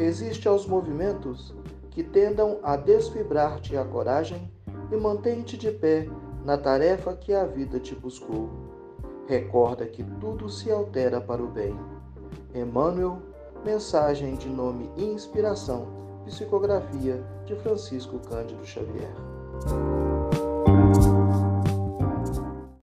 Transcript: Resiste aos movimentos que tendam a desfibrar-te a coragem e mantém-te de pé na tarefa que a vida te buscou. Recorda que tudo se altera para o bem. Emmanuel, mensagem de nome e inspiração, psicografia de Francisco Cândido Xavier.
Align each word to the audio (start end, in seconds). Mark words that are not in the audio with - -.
Resiste 0.00 0.48
aos 0.48 0.66
movimentos 0.66 1.54
que 1.90 2.02
tendam 2.02 2.58
a 2.62 2.74
desfibrar-te 2.74 3.76
a 3.76 3.84
coragem 3.84 4.50
e 4.90 4.96
mantém-te 4.96 5.58
de 5.58 5.70
pé 5.70 6.08
na 6.42 6.56
tarefa 6.56 7.14
que 7.14 7.34
a 7.34 7.44
vida 7.44 7.78
te 7.78 7.94
buscou. 7.94 8.48
Recorda 9.26 9.86
que 9.86 10.02
tudo 10.18 10.48
se 10.48 10.72
altera 10.72 11.20
para 11.20 11.42
o 11.42 11.48
bem. 11.48 11.78
Emmanuel, 12.54 13.18
mensagem 13.62 14.36
de 14.36 14.48
nome 14.48 14.90
e 14.96 15.04
inspiração, 15.04 15.86
psicografia 16.24 17.22
de 17.44 17.54
Francisco 17.56 18.18
Cândido 18.20 18.64
Xavier. 18.64 19.12